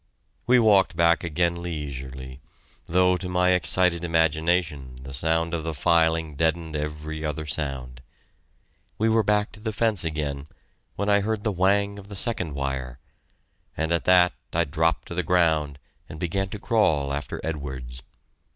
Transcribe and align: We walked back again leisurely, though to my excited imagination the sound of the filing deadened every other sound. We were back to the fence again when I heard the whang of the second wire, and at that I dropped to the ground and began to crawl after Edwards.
We 0.47 0.57
walked 0.57 0.95
back 0.95 1.23
again 1.23 1.61
leisurely, 1.61 2.41
though 2.87 3.17
to 3.17 3.29
my 3.29 3.51
excited 3.51 4.03
imagination 4.03 4.95
the 4.99 5.13
sound 5.13 5.53
of 5.53 5.63
the 5.63 5.75
filing 5.75 6.33
deadened 6.33 6.75
every 6.75 7.23
other 7.23 7.45
sound. 7.45 8.01
We 8.97 9.09
were 9.09 9.21
back 9.21 9.51
to 9.51 9.59
the 9.59 9.71
fence 9.71 10.03
again 10.03 10.47
when 10.95 11.07
I 11.07 11.19
heard 11.19 11.43
the 11.43 11.51
whang 11.51 11.99
of 11.99 12.07
the 12.07 12.15
second 12.15 12.55
wire, 12.55 12.97
and 13.77 13.91
at 13.91 14.05
that 14.05 14.33
I 14.51 14.63
dropped 14.63 15.07
to 15.09 15.13
the 15.13 15.21
ground 15.21 15.77
and 16.09 16.17
began 16.19 16.49
to 16.49 16.57
crawl 16.57 17.13
after 17.13 17.39
Edwards. 17.43 18.01